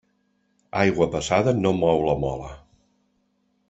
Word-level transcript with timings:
Aigua 0.85 1.09
passada 1.17 1.55
no 1.59 1.75
mou 1.83 2.05
la 2.09 2.19
mola. 2.27 2.53